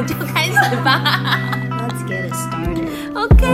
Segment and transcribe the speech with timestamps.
[0.00, 1.20] 们就开始吧。
[1.70, 2.88] Let's get it started.
[3.14, 3.44] OK。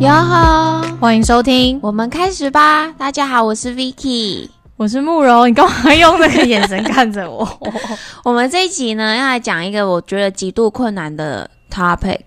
[0.00, 2.90] 哟呵，欢迎收听，我们开始吧。
[2.92, 4.48] 大家好，我是 Vicky。
[4.78, 7.46] 我是慕容，你干嘛用那个眼神看着我？
[8.24, 12.22] 我们这一集呢，要来讲一个我觉得极度困难的 topic，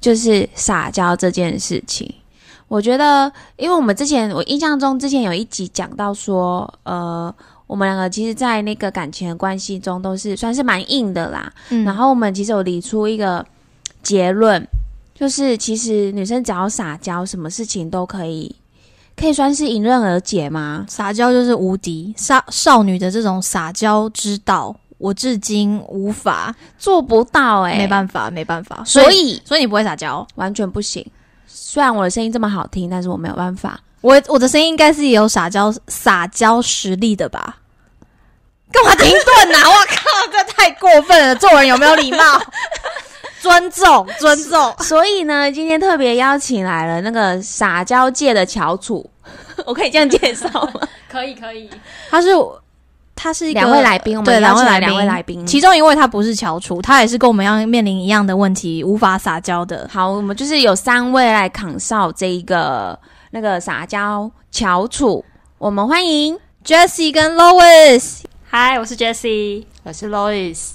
[0.00, 2.12] 就是撒娇这件事情。
[2.66, 7.32] 我觉得，因为我们之前，我印象中之前有一集讲到说，呃，
[7.66, 11.52] 我们两个其实，在那个感情的关系中，都是算是蛮硬的啦。
[11.70, 13.44] 嗯然后我们其实有理出一个
[14.02, 14.66] 结论，
[15.14, 18.54] 就是其实女生只要撒娇，什么事情都可以，
[19.16, 20.84] 可以算是迎刃而解吗？
[20.88, 28.82] 撒娇就是无敌，少少女的这种撒娇之道，我至今无法，做不到哎、没办法，没办法。
[28.84, 30.26] 所以所以你不会撒娇？
[30.34, 31.04] 完全不行。
[31.46, 33.80] 虽然我的声音这么好听，但是我没有办法。
[34.04, 37.56] 我我的声音应该是也有撒娇撒娇实力的吧？
[38.70, 39.62] 干嘛停顿啊！
[39.70, 41.34] 我靠，这太过分了！
[41.36, 42.38] 做人有没有礼貌？
[43.40, 44.74] 尊重，尊重。
[44.80, 49.08] 所以呢，今天特别邀请来了那个撒娇界的翘楚，
[49.64, 50.86] 我可以这样介绍吗？
[51.10, 51.70] 可以可以，
[52.10, 52.28] 他是
[53.16, 55.46] 他是一个两位来宾，我对们邀请来两位来宾，两位来宾。
[55.46, 59.88] 其中一位他不是翘楚，他也是跟我们要面临一样的问题，无法撒娇的。
[59.90, 62.98] 好，我们就是有三位来扛哨这一个
[63.34, 65.24] 那个撒娇翘楚，
[65.58, 70.74] 我们欢迎 Jessie 跟 Lois，嗨，我是 Jessie，我是 Lois，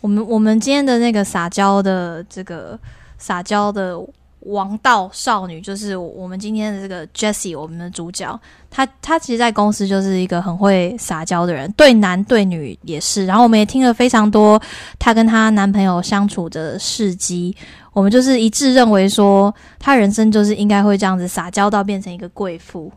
[0.00, 2.76] 我们我们今天的那个撒娇的这个
[3.16, 3.96] 撒娇的
[4.40, 8.40] 王道少女，就是我们今天的这个 Jessie，我们的主角。
[8.68, 13.24] 她她其实，在公司就是一个很会撒娇的人，对男对女也是。
[13.24, 14.60] 然后我们也听了非常多
[14.98, 17.56] 她跟她男朋友相处的事迹，
[17.92, 22.92] 我们就是一致认为说，她人生就是应该会这样子撒娇到变成一个贵妇，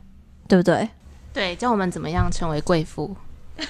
[0.47, 0.87] 对不对？
[1.33, 3.15] 对，教我们怎么样成为贵妇。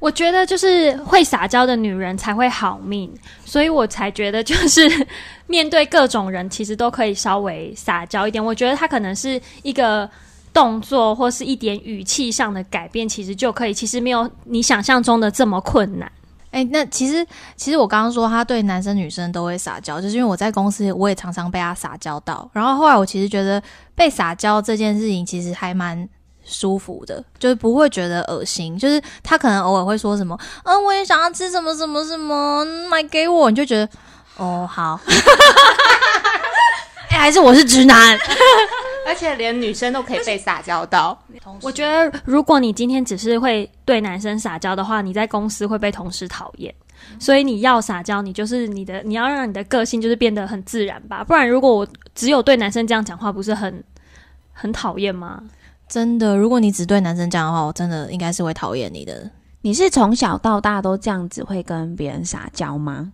[0.00, 3.12] 我觉得就是会撒娇的女人才会好命，
[3.44, 5.06] 所以我才觉得就是
[5.46, 8.42] 面对各种人，其实都可以稍微撒娇一点。
[8.42, 10.08] 我觉得她可能是一个
[10.54, 16.10] 动作或是一点语气上的改变，其实就可以，其实没有你想象中的这么困难。
[16.50, 17.24] 哎、那其实
[17.56, 23.62] 其实我刚刚说他对男生女生都会撒娇，就是因为我在公司我也常常被他撒娇到，然后后来我其实觉得
[23.94, 26.08] 被撒娇这件事情其实还蛮
[26.44, 33.88] 舒服的，就是不会觉得恶心，就是他可能偶尔会说什么，嗯，我也想要吃什么什么什么，买给我，你就觉得
[34.36, 34.98] 哦好，
[37.10, 38.18] 哎、还是我是直男，
[39.10, 41.20] 而且连女生都可以被撒娇到，
[41.62, 46.72] 我觉得，如果你今天只是会对男生撒娇的话，你在公司会被同事讨厌。
[47.18, 51.24] 所以你要撒娇，你就是你的，你要让你的个性就是变得很自然吧。
[51.24, 53.82] 不然，如果我只有对男生这样讲话，不是很
[54.52, 55.42] 很讨厌吗？
[55.88, 59.28] 真的，如果你只对男生这样的话，我真的应该是会讨厌你的。
[59.62, 63.10] 你是从小到大都这样子会跟别人撒娇吗？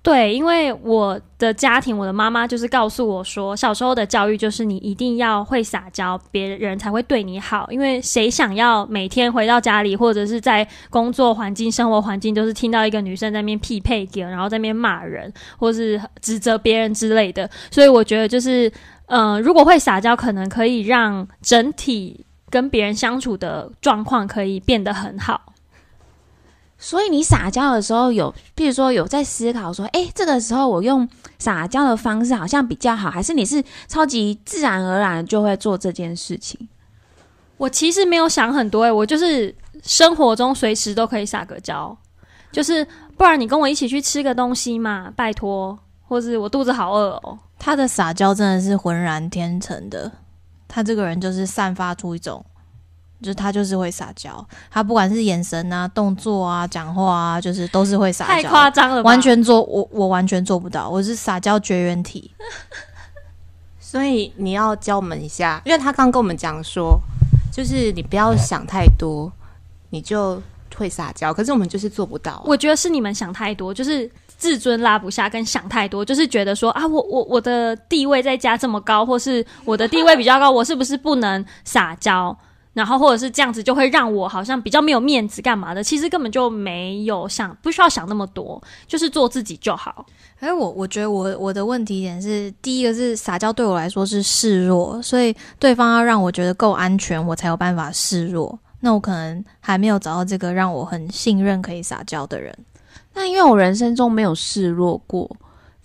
[0.00, 7.68] 对，因为我的家庭，我的妈妈就是告诉我说，小时候的教育就是你一定要会撒娇，别人才会对你好。
[7.70, 17.50] 因为谁想要每天回到家里，或者是在工作环境、生活环境，都是听到一个女生在那边匹配给，然后在那边骂人，或是指责别人之类的。
[17.70, 18.72] 所以我觉得就是，
[19.06, 25.52] 呃，如果会撒娇，可能可以让整体跟别人相处的状况可以变得很好。
[26.78, 31.06] 所以你撒娇的时候有，比如说有在思考说，哎，这个时候我用
[31.38, 36.68] 撒娇的方式好像比较好，还是你是超级自然而然就会做这件事情？
[37.56, 39.52] 我其实没有想很多诶、我就是
[39.82, 41.96] 生活中随时都可以撒个娇，
[42.52, 47.36] 就是不然你跟我一起去吃个东西嘛，拜托，或是我肚子好饿哦。
[47.58, 50.12] 他的撒娇真的是浑然天成的，
[50.68, 52.44] 他这个人就是散发出一种，
[53.20, 62.30] 就是他就是会撒娇，他不管是眼神啊、动作啊、讲话啊，就是都是会撒娇，太夸张了吧，完全做我我完全做不到，我是撒娇绝缘体。
[63.80, 67.00] 所以你要教我们一下，因为他刚跟我们讲说，
[67.52, 69.32] 就是你不要想太多，
[69.90, 70.40] 你就
[70.76, 71.32] 会撒娇。
[71.32, 82.36] 可是我们就是做不到啊、我觉得是你们想太多，就是自尊拉不下，跟想太多，就是觉得说啊，我我我的地位在家这么高，或是我的地位比较高，我是不是不能撒娇？
[82.78, 85.82] 然后或者是这样子，就会让我好像比较没有面子，干嘛的？
[85.82, 90.06] 其实根本就没有想，不需要想那么多，就是做自己就好。
[90.38, 98.56] 哎，我我觉得我我的问题点是，第一个是撒娇对我来说是示弱，所以对方要让我觉得够安全，我才有办法示弱。
[98.78, 102.56] 那我可能还没有找到这个让我很信任可以撒娇的人。
[103.12, 105.28] 那因为我人生中没有示弱过，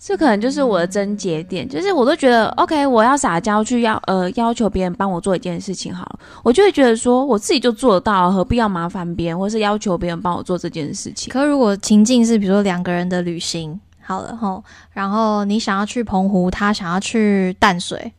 [0.06, 11.32] 这可能就是我的症结点，就是我都觉得 OK，我要撒娇去要呃要求别人帮我做一件事情好了，我就会觉得说我自己就做得到，何必要麻烦别人，或是要求别人帮我做这件事情？
[11.32, 14.62] 可如果情境是比如说两个人的旅行，好了吼，
[14.92, 18.12] 然后你想要去澎湖，他想要去淡水，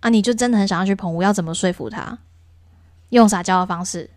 [0.00, 2.18] 啊，你就真的很想要去澎湖，要怎么说服他？
[3.08, 4.10] 用撒娇的方式，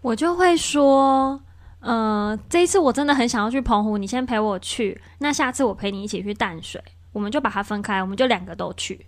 [0.00, 1.40] 我就会说，
[1.84, 6.82] 呃，这一次我真的很想要去澎湖，你先陪我去，那下次我陪你一起去淡水，
[7.12, 8.98] 我们就把它分开，我们就两个都去。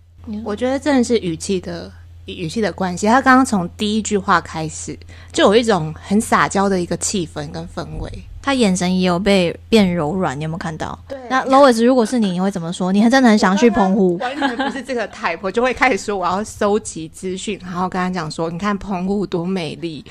[0.43, 1.91] 我觉得真的是语气的
[2.25, 3.07] 语气的关系。
[3.07, 4.97] 他刚刚从第一句话开始，
[5.31, 8.11] 就有一种很撒娇的一个气氛跟氛围。
[8.41, 10.97] 他眼神也有被变柔软，你有没有看到？
[11.05, 12.93] 对那 Lois，如果是你，你会怎么说？
[12.93, 20.01] 你还真的很想去澎湖，完全不是这个 type，我就会开始说我要收集资讯，然后跟他讲说，你看澎湖多美丽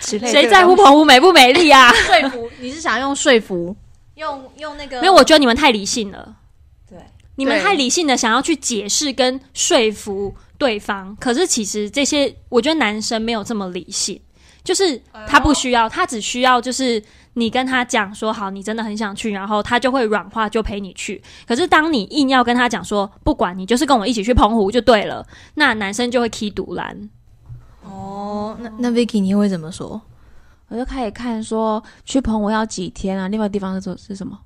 [0.00, 0.32] 之类的。
[0.32, 1.92] 谁在乎澎湖美不美丽啊？
[1.92, 2.50] 说服？
[2.60, 3.74] 你是想用说服？
[4.14, 5.00] 用用那个？
[5.00, 6.36] 没有，我觉得你们太理性了。
[6.88, 6.98] 对，
[7.36, 14.20] 你们太理性的想要去解释跟说服对方，可是其实这些，我觉得男生没有这么理性，
[14.64, 17.00] 就是他不需要，他只需要就是
[17.34, 21.22] 你跟他讲说好，你真的很想去，然后他就会软化，就陪你去。
[21.46, 25.24] 可是当你硬要跟他讲说不管你就是跟我一起去澎湖就对了，
[25.54, 27.08] 那男生就会踢独蓝。
[27.90, 30.00] 哦，那那 Vicky 你会怎么说？
[30.68, 34.38] 我就开始看说去澎湖要几天啊，另外地方是做是什么？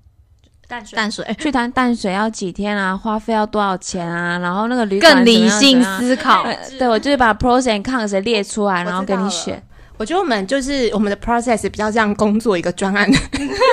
[0.69, 2.97] 淡水淡水去谈淡水要几天啊？
[2.97, 4.39] 花费要多少钱啊？
[4.39, 6.43] 然后那个旅馆更理性思考。
[6.45, 9.63] 呃对，我就是把 pros and cons 列出来，然后给你选。
[9.99, 13.09] 我觉得我们就是我们的 process 比较像工作一个专案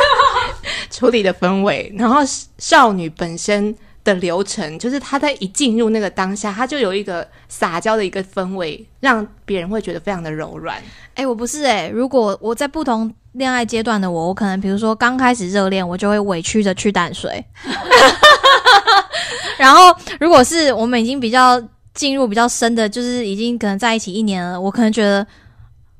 [0.91, 2.17] 处理的氛围，然后
[2.57, 10.81] 少女本身的流程，就是他在一进入那个当下，他就有一个撒娇的一个氛围，让别人会觉得非常的柔软。
[11.15, 17.43] 哎、我不是哎、如果我在不同恋爱阶段的我，我可能比如说刚开始热恋，我就会委屈的去淡水。
[19.57, 21.61] 然后如果是我们已经比较
[21.93, 25.27] 进入比较深的，就是已经可能在一起一年了，我可能觉得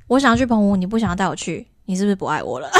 [0.08, 2.72] 我想要去澎湖，你不想要带我去，你是不是不爱我了？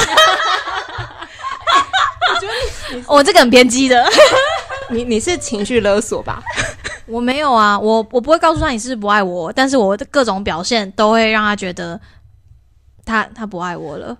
[3.06, 4.02] 我这个很偏激的，
[4.90, 6.42] 你你是情绪勒索吧？
[7.06, 12.00] 我没有啊，我我不会告诉他你是不是不爱我，但是我的各种表现都会让他觉得
[13.04, 14.16] 他他不爱我了。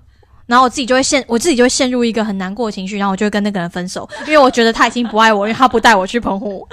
[0.47, 6.67] 然后我自己就会陷，我自己就会陷入一个很难过的情绪，然后我就会跟那个人分手，因为我觉得他已经不爱我，因为他不带我去澎湖。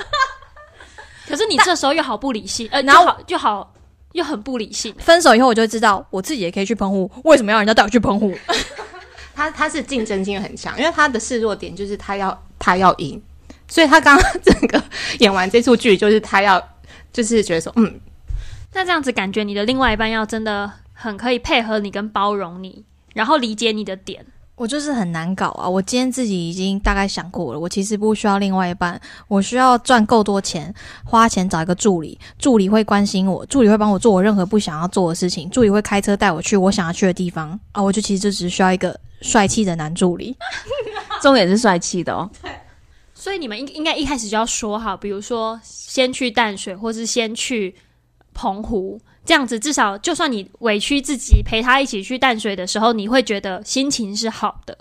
[1.30, 3.74] 可是你这时候又好不理性，呃，然后就好就好
[4.14, 4.96] 又很不理性。
[4.98, 8.34] 分手以后，我就会知道我自己也可以去澎湖，为什么要人家带我去澎湖？
[9.36, 13.22] 他他是竞争性很强，因为他的示弱点就是他要他要赢，
[13.68, 14.82] 所以他刚刚整个
[15.20, 16.62] 演完这出剧，就是他要
[17.12, 18.00] 就是觉得说，嗯，
[18.74, 22.84] 那这样子感觉你的另外一半要真的很可以配合你跟包容你，
[23.14, 24.26] 然后理解你的点。
[24.56, 25.70] 我就是很难搞啊！
[25.70, 30.74] 我今天自己已经大概想过了，我其实不需要另外一半，我需要赚够多钱，
[31.04, 37.84] 花钱找一个助理，助理会关心我，助理会帮我做我任何不想要做的事情，助理会开车带我去我想要去的地方啊！
[37.84, 40.36] 我就其实就只需要一个帅气的男助理。
[41.22, 42.28] 重点是帅气的哦。
[43.20, 47.74] 所以你们应应该一开始就要说好，比如说先去淡水，或是先去
[48.32, 54.78] 澎湖，这样子至少就算你委屈自己陪他一起去淡水的时候，你会觉得心情是好的。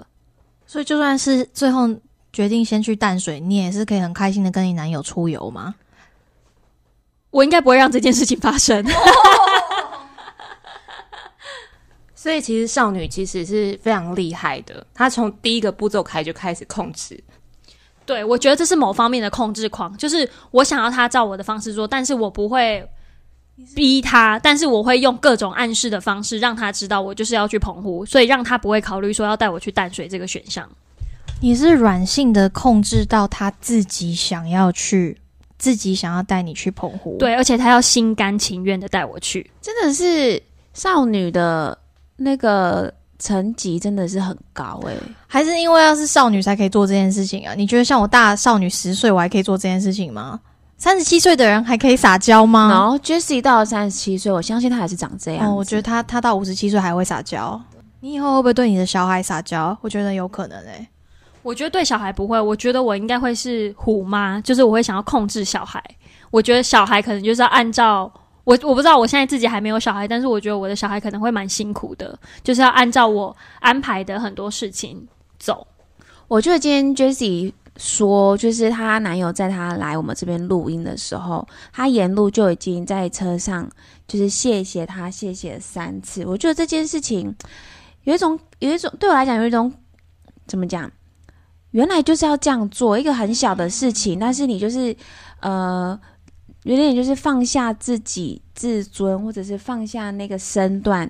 [0.66, 1.88] 所以就算是最后
[2.30, 5.74] 决定先去淡水，你也是可以很开心的跟你男友出游吗？
[7.30, 8.84] 我应该不会让这件事情发生。
[12.14, 17.18] 所以其实少女其实是非常厉害的，她从第一个步骤开就开始控制，
[18.06, 22.88] 对，我觉得这是某方面的控制狂，就是我想要他照我的方式做，但是我不会
[23.74, 30.66] 逼他，但是我会用各种暗示的方式让他知道我就是要去澎湖，所以让他不会考虑说要带我去淡水这个选项。
[31.42, 35.18] 你是软性的控制到他自己想要去，
[35.58, 39.50] 自己想要带你去澎湖。，对，而且他要心甘情愿的带我去。
[39.60, 41.76] 真的是少女的
[42.16, 47.54] 那个层级真的是很高欸诶、还是因为要是少女才可以做这件事情啊？
[47.54, 50.38] 你觉得像我大少女十岁，我还可以做这件事情吗？
[50.78, 52.68] 三十七岁的人还可以撒娇吗？
[52.70, 55.50] 然后 Jessie 到了三十七岁，我相信她还是长这样。
[55.50, 57.58] 哦，我觉得她她到五十七岁还会撒娇。
[58.00, 59.76] 你以后会不会对你的小孩撒娇？
[59.80, 60.88] 我觉得有可能欸诶、
[61.42, 65.82] 我觉得对小孩不会，我觉得我应该会是虎妈，就是我会想要控制小孩。
[66.30, 68.12] 我觉得小孩可能就是要按照
[68.46, 75.04] 我，我不知道我现在自己还没有小孩，但是我觉得我的小孩可能会蛮辛苦的，就是要按照我安排的很多事情
[75.36, 75.66] 走。
[76.28, 83.68] 我觉得今天 Jessie 说，就是她男友在她来我们这边录音的时候，她沿路就已经在车上
[84.06, 86.24] 就是谢谢他，谢谢三次。
[86.24, 87.34] 我觉得这件事情
[88.04, 89.72] 有一种有一种对我来讲有一种
[90.46, 90.88] 怎么讲
[91.72, 94.96] 原来就是要这样做一个很小的事情，但是你就是
[95.40, 96.00] 呃，
[96.74, 101.08] 有点就是放下自己自尊，或者是放下那个身段，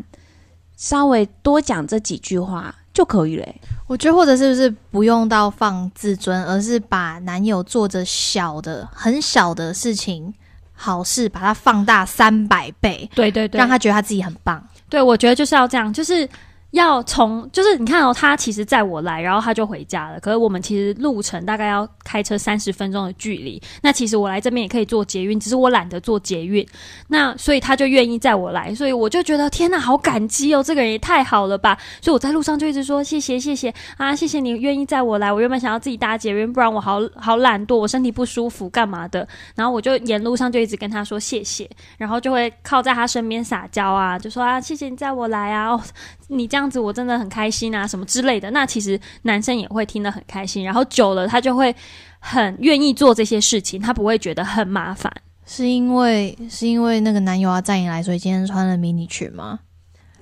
[0.77, 10.33] 稍微多讲这几句话就可以了欸、我觉得或者是不是不用到放自尊，而是把男友做着小的、很小的事情、
[10.75, 14.63] 好事，把它放大三百倍，对对对，让他觉得他自己很棒。
[14.91, 16.29] 对，我觉得就是要这样，就是
[16.73, 20.21] 要从，就是你看哦，他其实载我来，然后他就回家了。
[20.21, 23.61] 可是我们其实路程大概要开车三十分钟的距离。
[23.83, 26.67] 那其实我来这边也可以坐捷运，只是我懒得坐捷运。
[27.09, 31.79] 那所以他就愿意载我来，所以我就觉得天哪，好感激哦，这个人也太好了吧。
[32.03, 35.33] 所以我在路上就一直说谢谢谢谢啊，谢谢你愿意载我来。
[35.33, 39.27] 我原本想要自己搭捷运，不然我好好懒惰，我身体不舒服干嘛的。
[39.55, 45.81] 然后我就沿路上就一直跟他说谢谢，然后就会靠在他身边撒娇啊，就说啊谢谢你载我来啊，
[46.29, 48.51] 你这样子我真的很开心啊，什么之类的。
[48.51, 51.75] 那其实男生也会听得很开心，然后久了他就会
[52.19, 55.13] 很愿意做这些事情，他不会觉得很麻烦。
[55.47, 59.61] 是因为是因为那个男友要载你来，所以今天穿了迷你裙吗？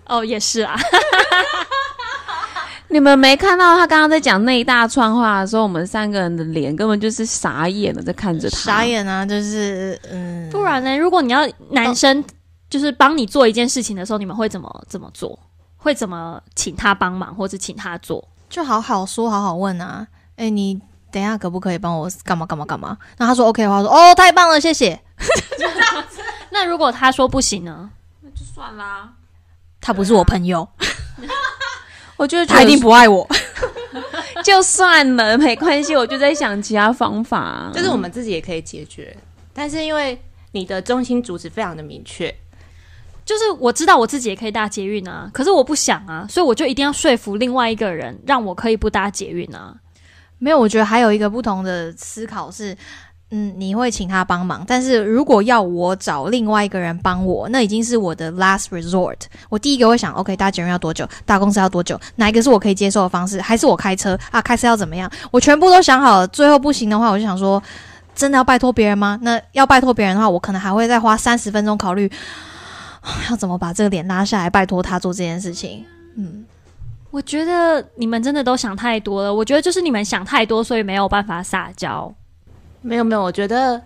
[0.07, 0.77] 哦，也是啊，
[2.89, 8.57] 你们没看到他刚刚在讲那一大串话的时候，我们三个人的脸根本就是傻眼了，在看着他。
[8.59, 9.25] 傻眼啊！
[9.25, 10.95] 就是嗯，不然呢？
[10.99, 12.23] 如果你要男生
[12.69, 15.39] 就是帮你做一件事情的时候，你们会怎么怎么做？
[15.85, 18.27] 会怎么请他帮忙，或者请他做？
[18.49, 20.07] 就好好说，好好问啊。
[20.37, 20.81] 哎、你
[21.13, 22.97] 等一下可不可以帮我干嘛干嘛干嘛？
[23.19, 24.99] 那他说 OK 的话，我说哦，太棒了，谢谢。
[26.51, 27.91] 那如果他说不行呢？
[28.23, 29.13] 那就算啦，
[29.79, 30.67] 他不是我朋友，
[32.17, 33.29] 我就他一定不爱我。
[34.43, 37.71] 就算了，没关系，我就在想其他方法。
[37.75, 39.15] 就是我们自己也可以解决，
[39.53, 40.19] 但是因为
[40.53, 42.35] 你的中心主旨非常的明确，
[43.25, 49.75] 就是我知道我自己也可以搭捷运啊，可是我不想啊，所以我就一定要说服另外一个人，让我可以不搭捷运啊。
[50.39, 52.77] 没有，我觉得还有一个不同的思考是，
[53.31, 59.17] 嗯，你会请他帮忙，但是如果要我找另外一个人帮我，那已经是我的 last resort。
[59.49, 61.09] 我第一个会想，OK，搭捷运要多久？
[61.25, 61.99] 搭公司要多久？
[62.17, 63.41] 哪一个是我可以接受的方式？
[63.41, 64.43] 还是我开车啊？
[64.43, 65.11] 开车要怎么样？
[65.31, 67.63] 我全部都想好了，最后不行的话，我就想说，
[68.15, 69.19] 真的要拜托别人吗？
[69.23, 72.11] 那要拜托别人的话，我可能还会再花三十分钟考虑，
[73.31, 75.85] 要怎么把这个脸拉下来，拜托他做这件事情。
[76.17, 76.45] 嗯，
[77.11, 79.35] 我觉得你们真的都想太多了。
[79.35, 82.13] 我觉得就是你们想太多，所以没有办法撒娇。
[82.81, 83.81] 没有没有，我觉得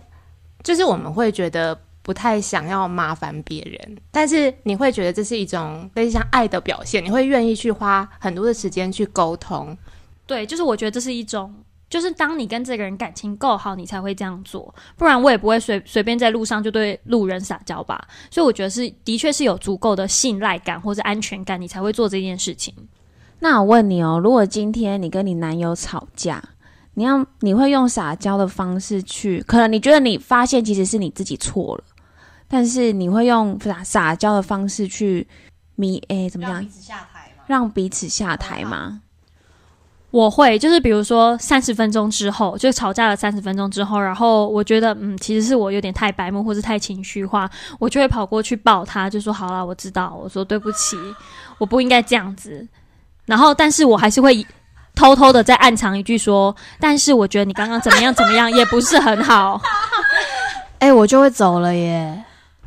[0.63, 9.77] 就是我们会觉得不太想要麻烦别人，但是你会觉得这是一种类似像爱的表现，你会愿意去花很多的时间去沟通。
[10.25, 11.53] 对，就是我觉得这是一种，
[11.89, 18.07] 就是当你跟这个人感情够好，你才会这样做，不然我也不会随随便在路上就对路人撒娇吧。
[18.29, 22.73] 所以我觉得是的确是有足够的信赖感或者安全感，你才会做这件事情。
[23.39, 26.43] 那我问你哦，如果今天你跟你男友吵架，
[26.93, 31.83] 你要你会用撒娇的方式去，可能你觉得你发现其实是你自己错了，
[32.47, 35.25] 但是你会用撒撒娇的方式去
[35.75, 37.43] 弥诶怎么样此下台嘛。
[37.47, 39.01] 让彼此下台吗？
[40.11, 50.97] 我会就是比如说三十分钟之后，就吵架了三十分钟之后，然后我觉得嗯，其实是我有点太白目或是太情绪化，我就会跑过去抱他，就说好了，我知道，我说对不起，
[51.59, 52.67] 我不应该这样子。
[53.25, 54.43] 然后，但是我还是会
[54.95, 59.61] 偷偷的再暗藏一句说，但是我觉得你刚刚怎么样怎么样也不是很好。
[60.79, 62.23] 哎、我就会走了耶，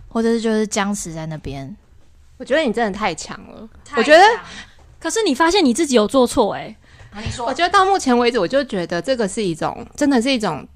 [0.09, 1.77] 或者是就是僵持在那边。
[2.37, 4.23] 我觉得你真的太强了，我觉得，
[5.01, 6.77] 可是你发现你自己有做错、欸，
[7.21, 10.66] 你说我觉得到目前为止，我就觉得这个是一种，真的是一种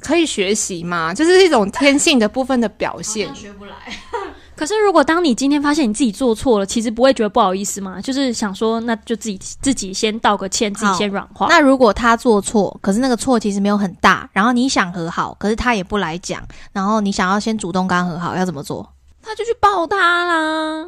[0.00, 3.32] 可以学习嘛，就是一种天性的部分的表现。
[3.34, 3.74] 学不来。
[4.56, 8.00] 可是，如果当你今天发现你自己做错了，其实不会觉得不好意思吗？
[8.00, 11.46] 就是想说，那就自己自己先道个歉，自己先软化。
[11.50, 18.90] 那如果他做错，可是那个错其实没有很大，然后你想和好，可是他也不来讲，然后你想要先主动跟他和好，要怎么做？
[19.22, 20.86] 他就去抱他啦，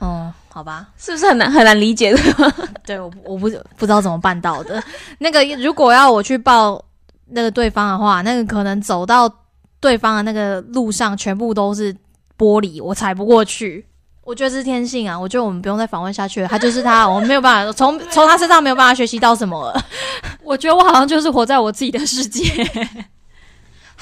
[0.00, 2.18] 嗯，好吧，是不是很难很难理解的？
[2.84, 4.82] 对我我不不知道怎么办到的。
[5.18, 6.82] 那个如果要我去抱
[7.28, 9.32] 那个对方的话，那个可能走到
[9.78, 11.94] 对方的那个路上全部都是
[12.36, 13.86] 玻璃，我踩不过去。
[14.22, 15.18] 我觉得这是天性啊！
[15.18, 19.84] 我觉得我们不用再访问下去了，他就是他，我们没有办法 从从他身上没有办法学习到什么了。
[20.42, 22.44] 我觉得我好像就是活在我自己的世界。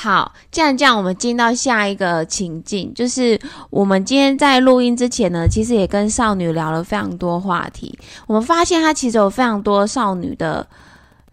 [0.01, 3.37] 好，既然这样，我们进到下一个情境，就是
[3.69, 7.99] 我们今天在录音之前呢，其实也跟少女聊了非常多话题。
[8.29, 10.65] 我们发现她其实有非常多少女的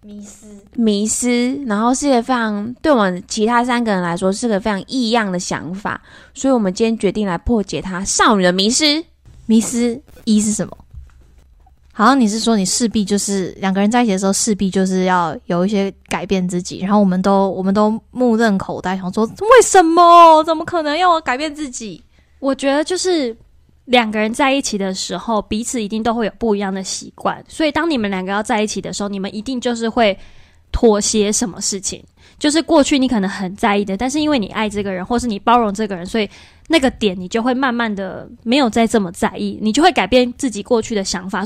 [0.02, 6.02] 迷失，迷失，然后是一个非常对我们其他三个人来说是个非常异样的想法，
[6.34, 9.06] 所以我们今天决定来破解她少女的迷失。
[9.46, 10.76] 迷失一是什么？
[11.98, 20.44] 好像你是说你势必就是两个人在一起的时候，势必就是要有一些改变自己，然后我们都我们都目瞪口呆，想说为什么？
[20.44, 22.04] 怎么可能要我改变自己？
[22.40, 23.34] 我觉得就是
[23.86, 30.18] 两个人在一起的时候，彼此一定都会有不一样的习惯，所以当你们两个要在一起的时候，你们一定就是会
[30.74, 32.04] 妥协什么事情。
[32.38, 36.30] 就是过去你可能很在意的，但是因为你爱这个人，或是你包容这个人，所以
[36.68, 41.46] 那个点你就会慢慢的没有再这么在意，你就会改变自己过去的想法。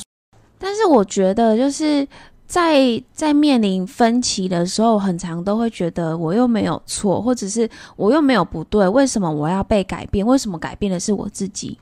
[0.59, 2.07] 但是我觉得就是
[2.45, 10.25] 在在面临分歧的时候，很常都会觉得我又没有错，或者是我又没有不对，为什么我要被改变？
[10.25, 11.77] 为什么改变的是我自己？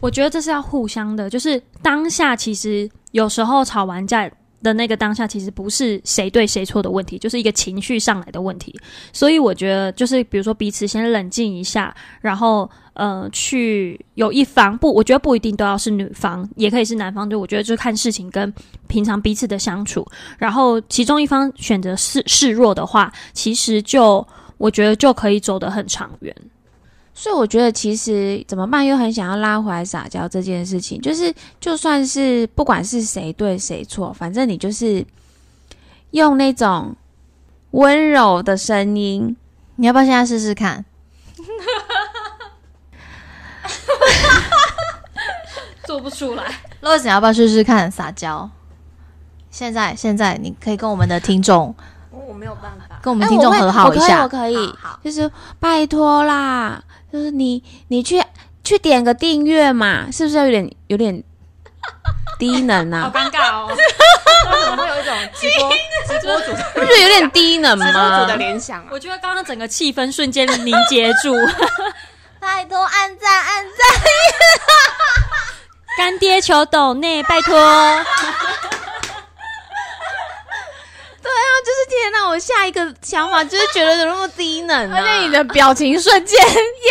[0.00, 4.30] 我觉得这是要互相的，就是当下其实有时候吵完架。
[4.62, 8.78] 的那个当下，其实不是谁对谁错的问题，就是一个情绪上来的问题。
[9.12, 17.28] 所以我觉得，就是比如说彼此先冷静一下，然后呃，去有一方不，我觉得不一定都要是女方，也可以是男方。
[17.28, 18.52] 就我觉得，就看事情跟
[18.86, 20.06] 平常彼此的相处，
[20.38, 24.26] 然后其中一方选择示示弱的话，其实就
[24.58, 26.34] 我觉得就可以走得很长远。
[27.12, 35.04] 所以我觉得，其实怎么办又很想要拉回来撒娇这件事情，就是就算是不管是谁对谁错，反正你就是
[36.12, 36.96] 用那种
[37.72, 39.36] 温柔的声音，
[39.76, 40.84] 你要不要现在试试看？
[45.84, 46.44] 做不出来，
[46.80, 48.48] 洛子，你要不要试试看撒娇？
[49.50, 51.74] 现在，现在你可以跟我们的听众，
[52.10, 56.82] 我没有办法跟我们听众和好一下，我可以，我可以，好，就是拜托啦。
[57.12, 58.22] 就是你，你去
[58.62, 61.22] 去点个订阅嘛，是不是有点有点
[62.38, 63.10] 低能啊？
[63.12, 63.66] 好尴尬哦！
[63.68, 65.70] 为什么会有一种直播
[66.06, 67.86] 直播主，不是有点低能吗？
[67.86, 68.88] 直播主的联想啊！
[68.90, 71.34] 我觉得刚刚整个气氛瞬间凝结住。
[72.40, 74.00] 拜托按赞按赞，
[75.98, 77.54] 干爹求抖内，拜托。
[81.64, 82.28] 就是天哪！
[82.28, 86.38] 我下一个想法就是觉得怎么那么低能，而且你的表情瞬间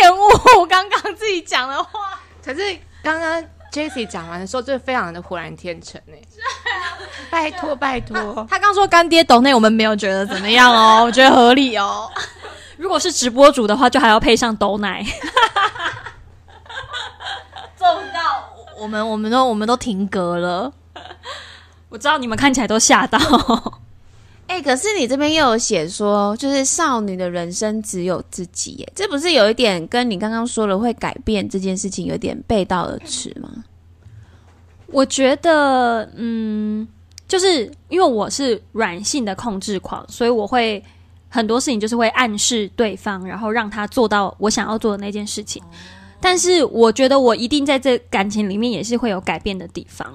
[0.00, 2.20] 厌恶我刚刚自己讲的话。
[2.44, 6.20] 可是刚刚 Jessie 讲完的时候，就非常的浑然天成哎！
[7.30, 12.10] 拜托拜托，他刚说干爹抖内，我们没有觉得怎么样哦，我觉得合理哦。
[12.76, 15.04] 如果是直播主的话，就还要配上抖奶，
[17.76, 18.48] 做不到。
[18.78, 20.72] 我们我们都我们都停格了。
[21.90, 23.18] 我知道你们看起来都吓到。
[24.50, 33.48] 哎，可是你这边又有写说，就是少女的人生只有自己，耶，这不是有一点跟你刚刚说了会改变这件事情有点背道而驰吗？
[34.88, 36.86] 我觉得，嗯，
[37.28, 40.82] 就是因为我是软性的控制狂，所以我会
[41.28, 45.62] 很多事情就是会暗示对方，然后让他做到我想要做的那件事情。
[46.20, 50.12] 但是我觉得我一定在这感情里面也是会有改变的地方。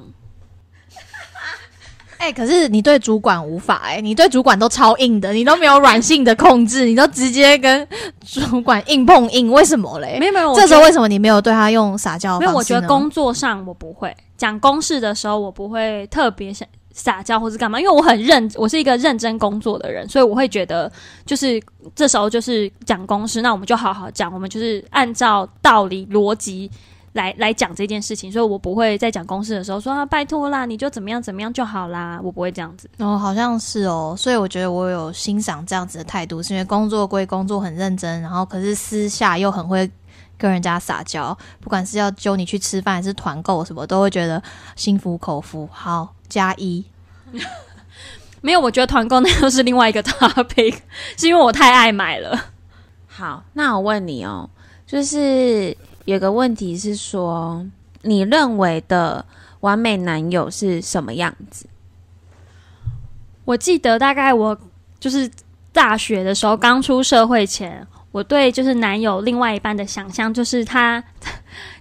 [2.18, 7.88] 哎，可是你对主管无法哎，你对主管都超硬的，你都没有软性的控制，你都直接跟
[8.26, 10.18] 主管硬碰硬，为什么嘞？
[10.20, 12.40] 没有没有，这时候为什么你没有对他用撒娇？
[12.42, 20.92] 因为我觉得工作上我不会讲公事的时候，我不会特别想撒娇或是干嘛，因为我很认，我是一个认真工作的人，所以我会觉得
[21.26, 21.62] 就是
[21.94, 26.72] 这时候就是讲公事，那我们就好好讲，我们就是按照道理逻辑。
[27.16, 32.90] 来来讲这件事情，所以我不会在讲公事的时候说啊，拜托啦，你就怎么样怎么样就好啦，我不会这样子。
[32.98, 39.90] 哦，好像是哦，所以我觉得我有欣赏这样子的态度，是因为工作归工作很认真，然后可是私下又很会
[40.38, 44.44] 跟人家撒娇，不管是要揪你去吃饭还是团购什么，都会觉得
[44.76, 45.70] 心服口服。
[45.72, 46.84] 好，加一。
[48.42, 50.76] 没有，我觉得团购那又是另外一个 topic，
[51.16, 52.38] 是因为我太爱买了。
[53.08, 54.50] 好，那我问你哦，
[54.86, 55.76] 就是。
[56.06, 57.66] 有个问题是说，
[58.04, 59.26] 你认为的
[59.60, 61.68] 完美男友是什么样子？
[63.44, 64.58] 我记得大概我
[65.00, 65.30] 就是
[65.72, 71.04] 大学的时候刚出社会前，我对就是男友另外一半的想象，就是他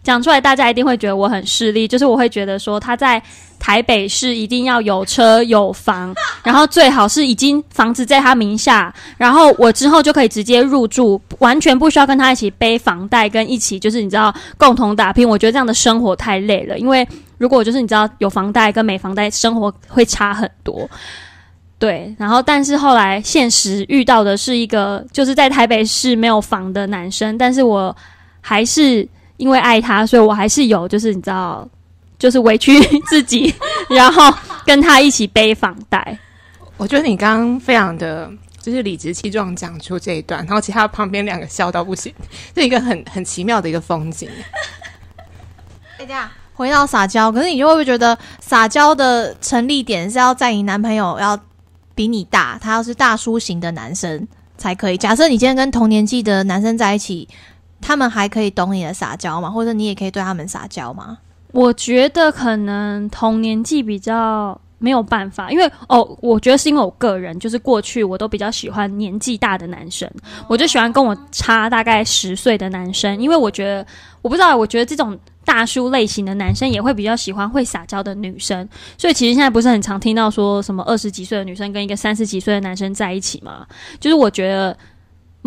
[0.05, 3.21] 讲出来，大家一定会觉得我很势利，就是我会觉得说他在。
[3.57, 6.15] 台北市一定要有车有房，
[6.45, 15.27] 然后最好是已经房子在他名下，然后我之后就可以直接入住，完全不需要跟他一起背房贷，跟一起就是你知道共同打拼。
[15.27, 20.87] 我觉得这样的生活太累了，因为如果就是你知道有房贷跟没房贷，生活会差很多。
[21.79, 27.97] 对，然后但是后来现实遇到的是一个就是在台北市没有房的男生，但是我
[28.43, 31.69] 还是因为爱他，所以我还是有就是你知道。
[32.17, 33.53] 就是委屈 自己，
[33.91, 34.33] 然后
[34.65, 36.17] 跟他一起背房贷。
[36.77, 38.31] 我觉得你刚刚非常的
[38.63, 42.15] 就是理直气壮讲出这一段，然后其他旁边两个笑到不行，
[42.55, 44.31] 是一个很很奇妙的一个风景。
[45.99, 51.39] 哎，这样回到撒娇，可是你就会不会觉得撒娇的成立点是要在你男朋友要
[51.97, 54.97] 比你大，他要是大叔型的男生才可以。
[54.97, 57.29] 假设你今天跟同年纪的男生在一起，
[57.87, 59.51] 他们还可以懂你的撒娇吗？
[59.51, 61.19] 或者你也可以对他们撒娇吗？
[61.53, 70.11] 我觉得可能同年纪比较没有办法，因为哦，我觉得是因为我个人就是过去我都比较喜欢年纪大的男生，
[70.49, 73.87] 我就喜欢跟我差大概十岁的男生，因为我觉得
[74.23, 78.67] 我不知道，我觉得这种大叔类型的男生也会比较喜欢会撒娇的女生，
[78.97, 83.67] 所以其实现在不是很常听到说什么二十几岁的女生跟一个三十几岁的男生在一起嘛，
[84.01, 84.77] 就是我觉得。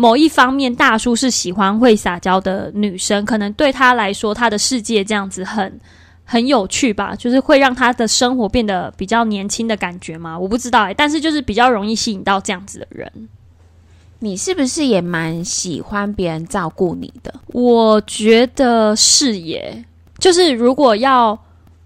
[0.00, 5.80] 某一方面，大叔是喜欢会撒娇的女生，可能对他来说，他的世界这样子很
[6.24, 10.38] 很有趣吧，就是会让他的生活变得比较年轻的感觉嘛。
[10.38, 13.10] 我不知道哎、但是就是比较容易吸引到这样子的人。
[14.20, 17.34] 你是不是也蛮喜欢别人照顾你的？
[17.48, 19.84] 我觉得是耶，
[20.18, 21.36] 就是如果要，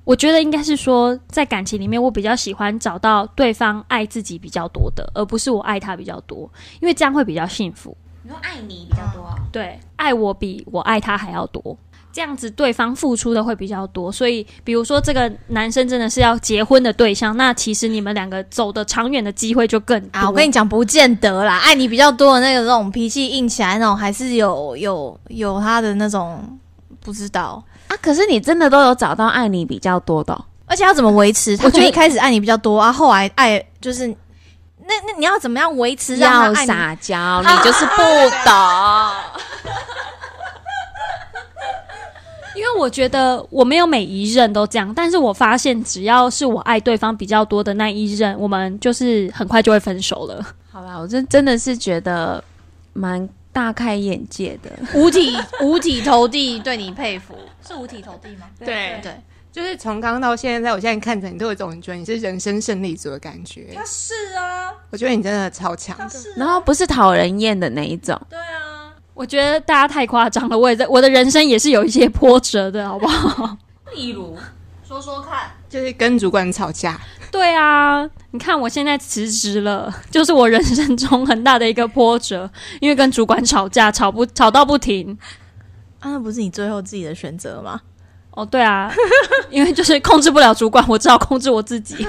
[0.05, 7.97] 我觉得应该是说，在感情里面，我比较喜欢找到对方爱自己比较多的，而不是我爱他比较多，因为这样会比较幸福。
[8.41, 11.77] 爱你比较多，对，爱我比我爱他还要多，
[12.13, 14.11] 这样子对方付出的会比较多。
[14.11, 20.19] 所以，比如说这个男生真的是要结婚的对象，那其实你们两个走的长远的机会就更多。
[20.19, 21.59] 啊，我跟你讲，不见得啦。
[21.59, 26.59] 爱你比较多的那个，那种脾气硬起来那种，还是有有有他的那种
[27.01, 27.63] 不知道。
[27.89, 31.53] 啊，可是你真的都有找到爱你比较多的哦、而且要怎么维持？
[31.63, 34.15] 我觉得一开始爱你比较多啊，后来爱就是
[34.93, 36.67] 那那你要怎么样维持让他要爱你？
[36.67, 37.97] 撒娇，你就是不
[38.45, 38.53] 懂。
[42.55, 50.45] 因为我觉得我没有每一任都这样，但是我发现只要是我爱对方比较多的那一任，我们就是很快就会分手了。
[50.71, 52.43] 好啦，我真真的是觉得
[52.93, 54.71] 蛮大开眼界的。
[54.95, 57.35] 五体五体投地，对你佩服，
[57.67, 58.47] 是五体投地吗？
[58.59, 59.13] 对对，
[59.53, 63.69] 就是从刚刚到现在，我现在看着你都有一种觉得你是人生胜利组的感觉。
[63.75, 66.09] 他是啊，我觉得你真的超强。
[66.09, 73.55] 是然后不是讨人厌的那一种，对啊，我觉得大家太夸张了，我也在我的人生也是有一些波折的，好不好？
[73.95, 74.39] 例如
[74.89, 76.99] 说说看，就是跟主管吵架，
[77.31, 85.19] 对啊，你看我现在辞职了，就是我人生中很大的一个波折，因为跟主管吵架，吵不吵到不停。
[85.99, 87.83] 啊，那不是你最后自己的选择吗？
[88.33, 88.93] 哦，对啊，
[89.51, 92.07] 因为就是控制不了主管，我只好控制我自己。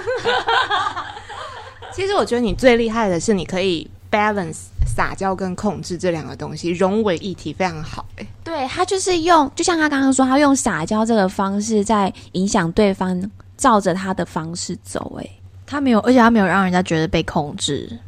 [1.94, 8.28] 其实我觉得你最厉害的是你可以 balance 撒娇跟控制这两个东西融为一体，非常好、欸。
[8.44, 15.30] 对他就是用，就像他刚刚说，他用撒娇这个方式在影响对方，照着他的方式走、哎，
[15.68, 18.00] 他没有，而且他没有让人家觉得被控制。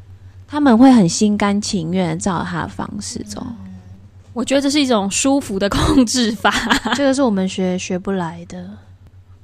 [0.48, 3.46] 他们会很心甘情愿照着他的方式走。
[4.36, 6.52] 我觉得这是一种舒服的控制法。
[6.94, 8.70] 这个是我们学学不来的，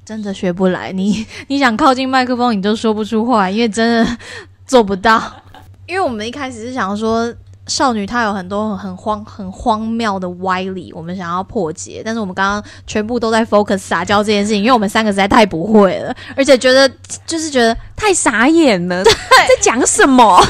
[0.04, 0.91] 真的学不来。
[0.91, 4.17] 你你想靠近麦克风，你都说不出话，因为真的
[4.65, 5.41] 做不到。
[5.88, 7.34] 因为我们一开始是想说，
[7.71, 16.89] 少女她有很多很荒很荒谬的歪理，我们想要破解，但是我们刚刚全部都在 focus 撒娇这件事情，因为我们三个实在太不会了，而且觉得
[17.25, 19.12] 就是觉得太傻眼了，在
[19.62, 20.45] 讲什么？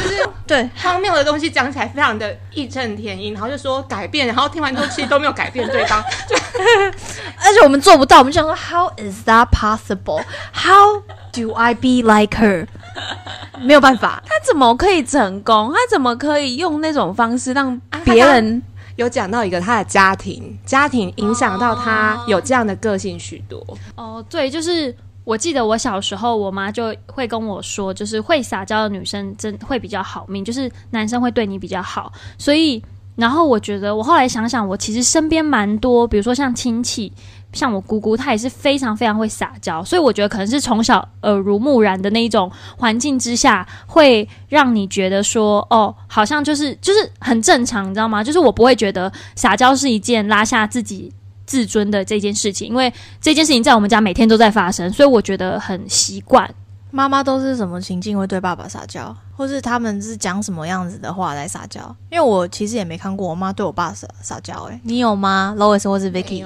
[0.48, 6.36] 对荒谬的东西讲起来非常的义正填膺，然后就说改变，然后听完之后其实都没有改变对方，就
[7.44, 10.24] 而且我们做不到，我们想说，How is that possible?
[10.54, 12.68] How do I be like her？
[13.62, 15.72] 没有办法，他怎么可以成功？
[15.74, 18.62] 他怎么可以用那种方式让啊别人？
[18.98, 23.66] 有讲到一个他的家庭，家庭影响到他有这样的个性许多。
[23.96, 32.12] 哦，对，就是我记得我小时候，我妈就会跟我说，就是会撒娇的女生真会比较好命，就是男生会对你比较好。
[32.38, 32.84] 所以，
[33.16, 37.12] 然后我觉得我后来想想，我其实身边蛮多，比如说像亲戚。
[37.54, 48.24] 像我姑姑，她也是非常非常会撒娇，所以我觉得可能是从小耳濡目染的那一种环境之下，会让你觉得说，哦，好像就是就是很正常，你知道吗？
[48.24, 51.12] 就是我不会觉得撒娇是一件拉下自己
[51.46, 56.50] 自尊的这件事情，因为这件事情在我们家每天都在发生，所以我觉得很习惯。
[56.94, 61.80] 妈妈都是什么情境会对爸爸撒娇，或是他们是讲什么样子的话来撒娇？
[62.10, 66.46] 因为我其实也没看过我妈对我爸撒撒娇，诶，你有吗？Lois 或是 Vicky？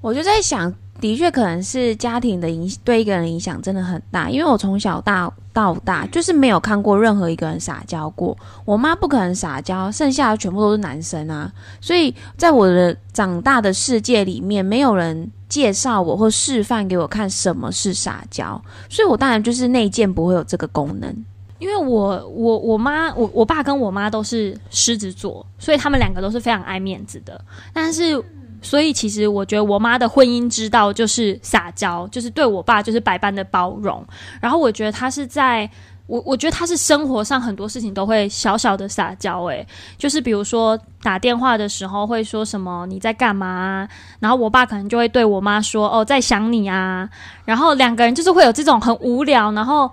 [0.00, 8.36] 我就在想，的确可能是家庭的影对一个人影响真的很大，因为我从小大到大就是没有看过任何一个人撒娇过。
[8.64, 21.14] 我妈不可能撒娇，剩下的全部都是男生啊，所以在我的长大的世界里面，没有人介绍我或示范给我看什么是撒娇，所以我当然就是内建不会有这个功能。
[21.58, 27.38] 因为我我我妈我我爸跟我妈都是狮子座，所以他们两个都是非常爱面子的。
[27.74, 28.18] 但是
[28.62, 34.04] 所以其实我觉得我妈的婚姻之道就是撒娇，就是对我爸就是百般的包容。
[34.40, 35.68] 然后我觉得她是在
[36.06, 47.08] 我，我觉得她是生活上很多事情都会小小的撒娇，诶，就是比如说打电话的时候会说什么你在干嘛，然后我爸可能就会对我妈说哦在想你啊，
[47.44, 49.90] 然后两个人就是会有这种很无聊，然后。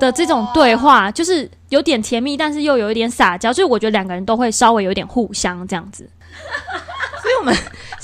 [0.00, 6.08] 的这种对话就是有点甜蜜，但是又有一点撒娇，就是我觉得两个人都会稍微有点互相这样子。
[7.20, 7.52] 所以我们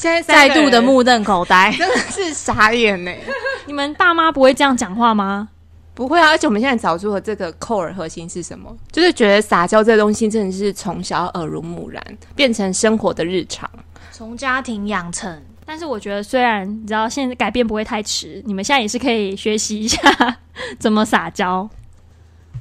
[0.04, 3.10] 现在再度的目瞪口呆，真的是傻眼呢。
[3.64, 5.48] 你们爸妈不会这样讲话吗？
[5.94, 8.70] 不会啊，而且我们现在找出了这个扣耳核心是什么？
[8.92, 12.04] 就是觉得撒娇这东西真的是从小耳濡目染，
[12.36, 13.70] 变成生活的日常，
[14.12, 15.42] 从家庭养成。
[15.64, 19.98] 但是我觉得，虽然你知道现在改变不会太迟，你们现在也是可以学习一下
[20.78, 21.66] 怎么撒娇。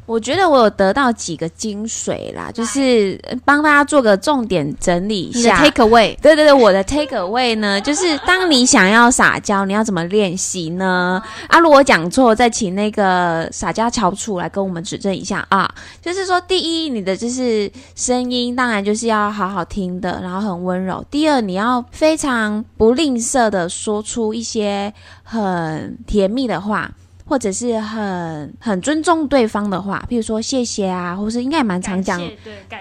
[0.06, 5.58] 我觉得我有得到几个精髓啦，就是帮大家做个重点整理一下。
[5.63, 11.22] Take away，对对对，我的 Take away 呢， 就是当你想要撒娇，你要怎么练习呢？
[11.48, 15.74] 啊，如果讲错，再请那个撒娇翘楚来跟我们指正一下啊。
[16.02, 21.04] 就是说，第一，你的就是声音，当然就是要好好听的，然后很温柔。
[21.10, 26.92] 第二，你要非常不吝啬的说出一些很甜蜜的话。
[27.26, 32.22] 或者是很很尊重对方的话，譬如说谢谢啊，或是应该也蛮常讲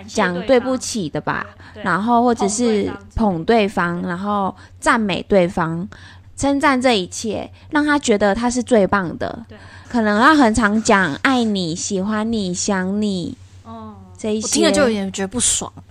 [0.06, 1.46] 讲对不起的吧。
[1.82, 5.88] 然后或者是捧对方，然后赞美对方，
[6.36, 9.44] 称赞这一切，让他觉得他是最棒的。
[9.88, 13.36] 可能要很常讲爱你、喜欢你、想你。
[13.64, 15.72] 哦，这一些听了就有点觉得不爽。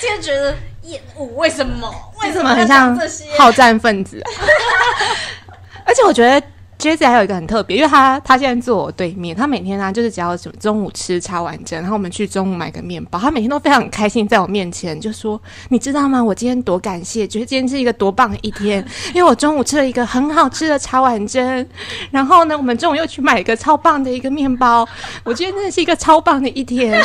[0.00, 1.90] 今天觉得厌恶，为什么？
[2.20, 2.98] 为什么很像
[3.38, 4.22] 好战分子？
[5.94, 6.44] 而且我觉得
[6.76, 16.22] Jesse 还有一个很特别，因为他他现在坐我对面，他每天呢就是只要什么中午吃茶碗蒸，然后我们去中午买个面包，他每天都非常开心，在我面前就说：“你知道吗？
[16.22, 21.64] 我今天多感谢，觉得今天是一个多棒的一天， 因为我中午吃了一个很好吃的茶碗蒸，
[22.10, 24.84] 然后呢，我们中午又去买一个超棒的一个面包，
[25.22, 27.00] 我今天真的是一个超棒的一天。”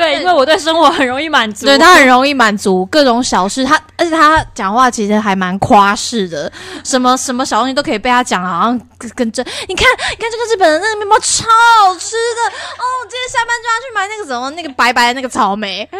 [0.00, 3.62] 对，因为我对生活很容易满足，对他很容易满足各种小事。
[3.62, 6.50] 他而且他讲话其实还蛮夸式的，
[6.82, 11.44] 什么什么小东西都可以被他讲，好像跟跟这你看，你看这个日本的那个面包超
[11.84, 12.40] 好吃的
[12.78, 12.84] 哦！
[13.10, 15.86] 今天下班就要去买那个什么那个白白的那个草莓。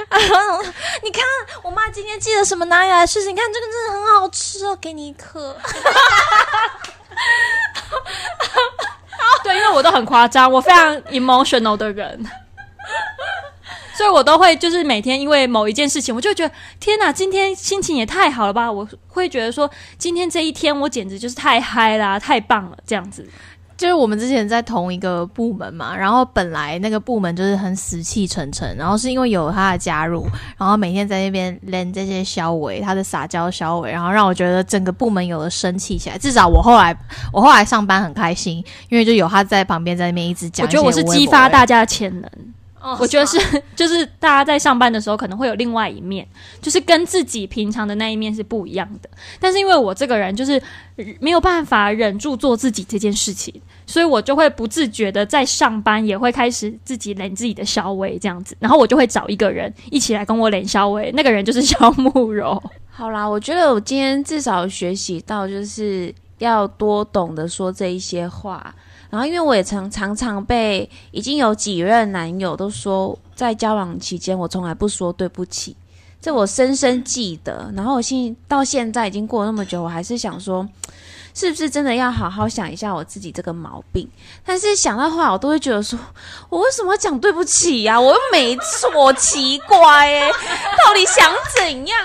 [1.04, 1.22] 你看
[1.62, 3.32] 我妈今天寄了什么哪里来的事情？
[3.32, 5.54] 你看这个真的很好吃哦，给你一颗。
[9.44, 12.24] 对，因为我都很夸张，我非常 emotional 的人。
[14.00, 18.72] 所以，我都会就是每天因为某一件事情，我就觉得天哪，今天心情也太好了吧！
[18.72, 23.28] 我会觉得说，今天这一天我简直就是太嗨啦，太棒了，这样子。
[23.76, 36.16] 就是我们之前在同一个部门嘛，然后本来那个部门就是很死气沉沉，然后是因为有他的加入，然后每天在那边练这些消委，他的撒娇消委，然后让我觉得整个部门有了生气起来。
[36.16, 36.96] 至少我后来
[37.34, 40.66] 我后来上班很开心，因为就有他在旁边在那边一直讲。
[40.66, 42.30] 我觉得我是激发大家的潜能。
[42.98, 43.38] 我觉得是，
[43.76, 46.26] 就是大家在上班的时候可能会有另外一面，
[46.62, 49.10] 就是跟自己平常的那一面是不一样的。
[49.38, 50.60] 但是因为我这个人就是
[51.20, 53.52] 没有办法忍住做自己这件事情，
[53.86, 62.62] 所以我就会不自觉的在上班也会开始自己连自己的小薇这样子，然后我就会找一个人一起来跟我连小薇，那个人就是 肖慕柔。
[62.88, 68.74] 好啦，我觉得我今天至少学习到就是要多懂得说这一些话。
[69.10, 75.76] 然后，因为我也常常常被已经有几任男友都说，在交往期间我从来不说对不起，
[76.22, 77.70] 这我深深记得。
[77.74, 80.68] 然后我现到现在已经过了那么久，我还是想说，
[81.34, 84.08] 是不是真的要好好想一下我自己这个毛病？
[84.44, 85.98] 但是想到话，我都会觉得说，
[86.48, 88.00] 我为什么要讲对不起呀？
[88.00, 91.98] 我又没错，奇怪诶，到底想怎样？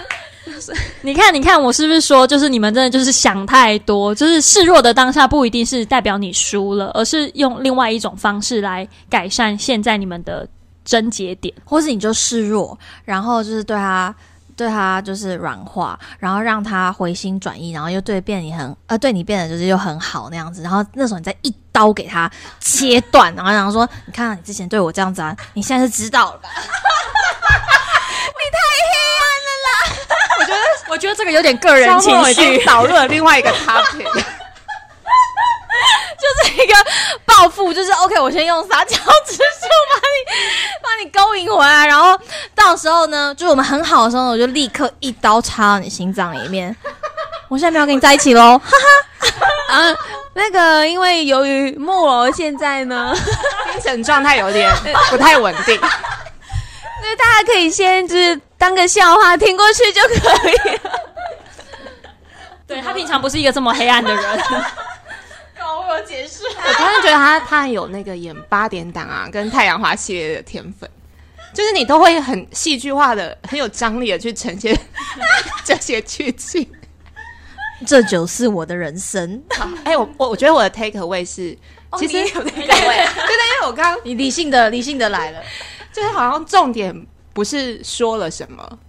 [1.02, 10.48] 你看，你看，我是不是说，就是你们真的就是想太多，就是示弱的当下不一定是代表你输了，而是用另外一种方式来改善现在你们的
[10.84, 14.14] 症结点，或是你就示弱，然后就是对他，
[14.56, 26.50] 对他就是软化，然后让他回心转意，然后又对变你很呃，对你变得就是又很好那样子，然后那时候你再一刀给他切断，然后然后说，你看你之前对我这样子啊，你现在是知道了吧？
[26.56, 26.62] 你
[28.52, 28.86] 太黑。
[30.96, 34.06] 我觉得，这个有点个人情绪，导入了另外一个 topic，
[36.16, 36.74] 就是一个
[37.26, 40.24] 报复，就是 OK，我先用撒娇指数把你
[40.82, 42.18] 把你勾引回来，然后
[42.56, 46.74] 到时候呢，就我们很好的时候，我就立刻一刀插到你心脏里面。
[47.50, 48.72] 我现在没有跟你在一起喽，哈
[49.68, 49.76] 哈。
[49.76, 49.94] 啊，
[50.34, 53.14] 那个，因为由于木偶现在呢
[53.74, 54.74] 精神状态有点
[55.10, 55.88] 不太稳定， 所
[57.12, 58.40] 以大家可以先就是。
[58.66, 60.92] 当个笑话听过去就可以了。
[62.66, 64.24] 对他平常不是一个这么黑暗的人，
[65.88, 66.46] 我有解释。
[66.48, 70.90] 我突然觉得他他有那个演八点档啊，跟太阳花系列的天分，
[71.54, 74.76] 就是你都会很戏剧化的、很有张力的去呈现
[75.64, 76.68] 这些剧情。
[77.86, 79.44] 这就是我的人生。
[79.56, 81.56] 好哎、我我我觉得我的 take away 是，
[82.00, 85.40] 其实对对， 因为我刚刚你理性的，理性的来了。
[85.94, 88.80] 就是好像重点不是说了什么，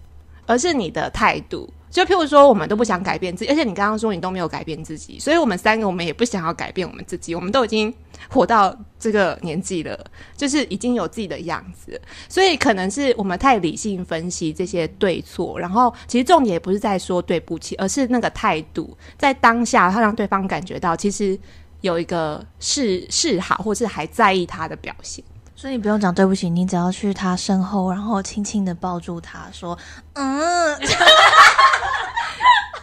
[0.47, 1.69] 而是你的态度。
[1.91, 7.93] 就譬如说，我们都不想改变自己，而且你刚刚说你都没有改变自己，所以我们三个我们也不想要改变我们自己，我们都已经
[8.29, 9.99] 活到这个年纪了，
[10.37, 21.39] 就是已经有自己的样子，所以可能是我们太理性分析这些对错，然后其实重点也不是在说对不起，而是那个态度，在当下他让对方感觉到其实
[21.81, 25.25] 有一个示示好，或是还在意他的表现。
[25.57, 29.77] 所以你不用讲对不起，你只要去他身后，然后轻轻的抱住他，说
[30.14, 30.77] ：“嗯，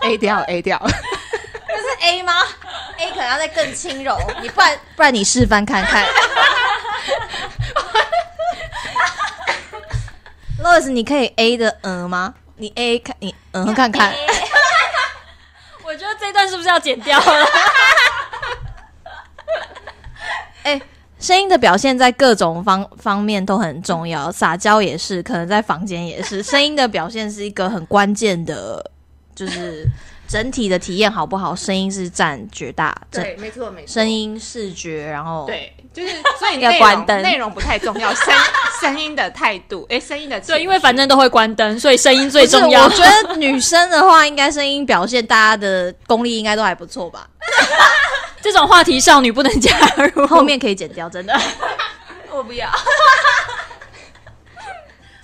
[0.01, 0.81] A 掉 A 掉。
[1.67, 2.33] 这是 A 吗
[2.97, 6.03] ？A 可能要再更轻柔， 你不然不然你示范看看。
[10.61, 12.33] Lois，你可以 A 的嗯吗？
[12.57, 14.13] 你 A 看你嗯看看，
[15.83, 17.45] 我觉得这段是不是要剪掉了？
[20.63, 20.81] 哎、
[21.23, 28.91] 声音的表现在各种方方面都很重要，撒娇也是，可能在房间也是，声音的表现是一个很关键的，
[29.33, 29.87] 就是
[30.33, 33.93] 整体的体验好不好，声音是占绝大，对，没错没错。
[33.93, 38.33] 声音、视觉，然后对，就是 所以要内容关灯内容不太重要，声
[38.81, 42.89] 声音的态度，哎，声音的对，因为反正都会关灯，所以声音最重要我。
[42.89, 47.27] 觉得 女生的话，应该声音表现，大家的功力应该都还不错吧。
[48.41, 49.77] 这种话题少女不能加
[50.15, 50.25] 入。
[50.25, 51.39] 后面可以剪掉，真的。
[52.31, 52.67] 我不要。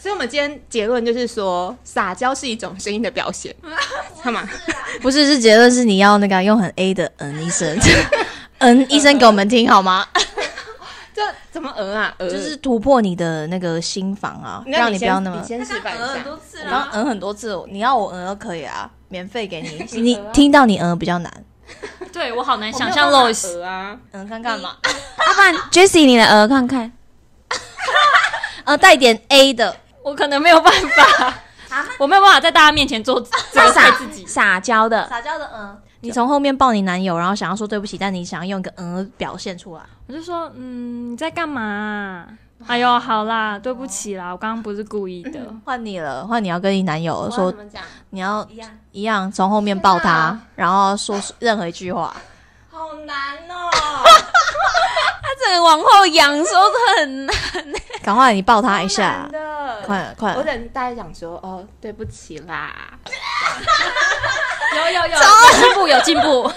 [0.02, 3.54] 所以我们今天结论就是说，撒娇是一种声音的表现，
[4.24, 4.48] 干嘛？
[5.02, 7.78] 不是，是结论是你要那个用很 A 的嗯一声，
[8.60, 10.08] 嗯一声给我们听好吗？
[11.14, 12.14] 这怎么嗯啊？
[12.18, 15.46] 讹就是突破你的那个心房啊，那让你不要那么你。
[15.48, 16.06] 先示范一下。
[16.06, 20.02] 嗯很多次，你要我嗯都可以啊，免费给你。
[20.02, 21.34] 你听到你嗯比较难，
[22.14, 24.78] 对我好难想象没有办法 Lois，讹啊，嗯看看嘛，
[25.28, 26.90] 要不然 Jessie 你的鹅看看，
[28.66, 29.76] 呃带点 A 的，
[30.10, 31.34] 我可能没有办法，
[32.00, 34.26] 我没有办法在大家面前做这个撒自己。
[34.26, 35.78] 撒娇的，撒娇的嗯。
[36.02, 39.82] 你从后面抱你男友，然后想要说对不起，但你想要用一个嗯表现出来。
[40.08, 42.26] 我就说，嗯，你在干嘛、
[42.66, 45.40] 哎呦，好啦，对不起啦，我刚刚不是故意的。
[45.66, 47.54] 换你了，换你要跟你男友说？
[48.12, 48.70] 你要一样。
[48.92, 52.16] 一样从后面抱他，然后说任何一句话。
[52.80, 53.70] 好难哦！
[55.22, 57.36] 他整个往后仰，说的很难。
[58.02, 59.30] 赶快你抱他一下
[59.86, 60.42] 快点快我！
[60.44, 62.74] 等大家讲说，哦，对不起啦。
[64.78, 65.20] 有有有，有
[65.60, 66.50] 进步有进步。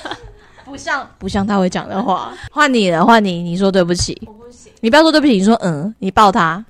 [0.64, 2.32] 不像不像他会讲的话。
[2.52, 4.16] 换你了，换你，你说对不起。
[4.24, 6.64] 我不行，你不要说对不起，你说嗯，你抱他。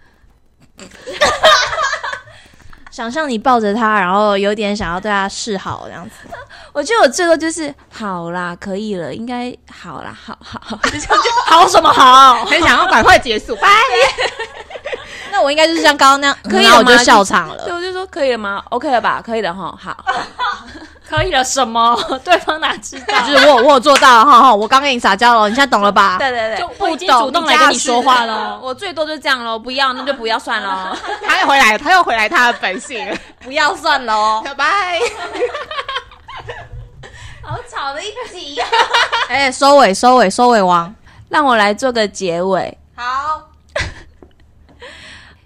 [2.92, 6.16] 想象你抱着他，然后有点想要对他示好这样子。
[6.74, 12.44] 我觉得我最多就是好啦，可以了，应该好啦，好好好，就这样就好什么好？
[12.44, 13.68] 很想要赶快结束，拜。
[15.31, 17.74] 那我应该就是像刚刚那样，可以然后我就了吗笑场了对，。
[17.74, 19.22] 我就说可以了吗？OK 了吧？
[19.24, 19.96] 可以的哈，好。
[21.12, 21.94] 可以了什么？
[22.25, 23.20] 对方哪知道？
[23.29, 26.16] 就是我我有做到了哈哈，我刚跟你撒娇了，你现在懂了吧？
[26.18, 28.59] 对对对，就我已经主动来跟你说话了。
[28.62, 30.96] 我最多就这样喽，不要那就不要算了。
[31.22, 33.07] 他又回来，他又回来他的本性，
[33.44, 34.42] 不要算了哦。
[34.57, 34.98] 拜。
[37.42, 38.64] 好吵的一集呀、
[39.29, 40.94] 哎、收尾收尾收尾王，
[41.29, 43.42] 让我来做个结尾，好，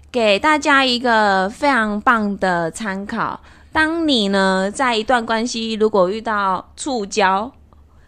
[0.09, 3.37] 给大家一个非常棒的参考。
[3.71, 7.51] 当你呢在一段关系如果遇到触礁，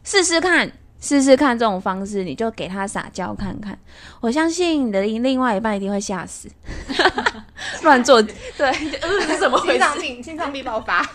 [0.03, 3.77] 试试看，试试看这种方式，你就给他撒娇看看。
[4.19, 6.49] 我相信你的另另外一半一定会吓死，
[7.83, 8.73] 乱做对，
[9.27, 9.79] 是怎么回事？
[9.79, 11.05] 心脏病，心脏病爆发。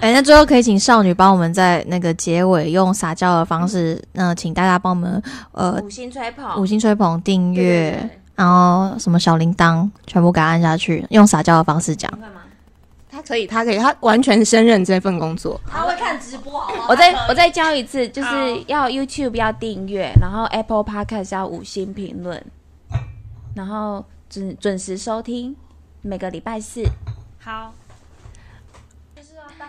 [0.00, 5.22] 哎、那最后可以请少女帮我们在那个结尾用撒娇的方式，那、请大家帮我们
[5.52, 12.10] 呃五星吹捧，五星吹捧、订阅，然后什么小铃铛全部给它按下去，用撒娇的方式讲。
[13.10, 15.60] 他可以，他可以，他完全胜任这份工作。
[15.70, 18.28] 他会看直播，好吗我再我再教一次，就是
[18.66, 22.44] 要 YouTube 要订阅，然后 Apple Podcast 要五星评论，
[23.54, 25.56] 然后准准时收听，
[26.02, 26.82] 每个礼拜四。
[27.38, 27.72] 好。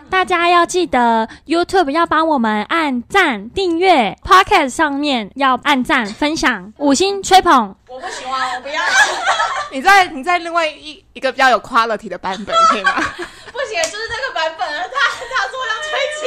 [0.08, 7.74] 大家要记得 YouTube 要帮我们按赞、订阅，Podcast 上面要按赞、分享、五星吹捧。
[7.88, 8.80] 我不喜欢，我不要。
[9.70, 12.92] 你在你在另外一一个比较有 quality 的版本行吗？
[13.52, 16.26] 不行，就是这个版本，他他说要吹气，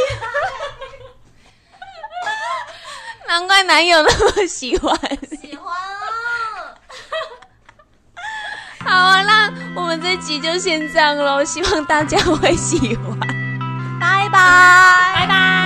[3.27, 4.95] 难怪男友那么喜欢。
[5.39, 6.75] 喜欢啊！
[8.85, 13.17] 好啊，那我们这集就先这样喽，希望大家会喜欢，
[13.99, 15.62] 拜拜，拜拜。